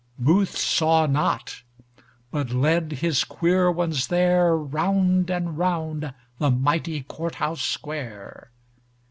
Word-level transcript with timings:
Booth 0.17 0.57
saw 0.57 1.05
not, 1.05 1.61
but 2.31 2.49
led 2.49 2.91
his 2.91 3.23
queer 3.23 3.71
ones 3.71 4.07
thereRound 4.07 5.29
and 5.29 5.59
round 5.59 6.11
the 6.39 6.49
mighty 6.49 7.03
court 7.03 7.35
house 7.35 7.61
square. 7.61 8.49